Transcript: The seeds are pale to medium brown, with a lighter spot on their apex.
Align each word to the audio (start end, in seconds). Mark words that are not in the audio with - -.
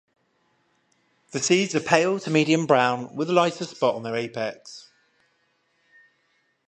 The 1.29 1.37
seeds 1.39 1.75
are 1.75 1.79
pale 1.79 2.19
to 2.21 2.31
medium 2.31 2.65
brown, 2.65 3.15
with 3.15 3.29
a 3.29 3.33
lighter 3.33 3.65
spot 3.65 3.93
on 3.93 4.01
their 4.01 4.15
apex. 4.15 4.89